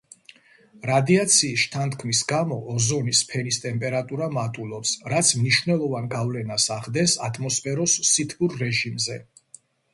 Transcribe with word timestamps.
რადიაციის 0.89 1.59
შთანთქმის 1.67 2.21
გამო 2.31 2.57
ოზონის 2.77 3.21
ფენის 3.33 3.61
ტემპერატურა 3.67 4.31
მატულობს, 4.39 4.95
რაც 5.15 5.31
მნიშვნელოვან 5.43 6.11
გავლენას 6.17 6.69
ახდენს 6.81 7.17
ატმოსფეროს 7.31 8.01
სითბურ 8.15 8.61
რეჟიმზე. 8.67 9.23